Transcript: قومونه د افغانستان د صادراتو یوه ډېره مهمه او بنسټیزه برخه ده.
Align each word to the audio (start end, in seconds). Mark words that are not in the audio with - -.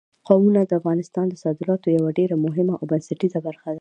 قومونه 0.27 0.61
د 0.65 0.71
افغانستان 0.79 1.25
د 1.29 1.35
صادراتو 1.43 1.87
یوه 1.97 2.09
ډېره 2.19 2.35
مهمه 2.45 2.73
او 2.79 2.85
بنسټیزه 2.91 3.39
برخه 3.47 3.63
ده. 3.69 3.69